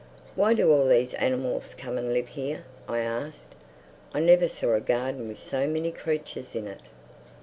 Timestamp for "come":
1.77-1.95